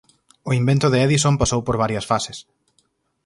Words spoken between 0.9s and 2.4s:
Edison pasou por varias fases.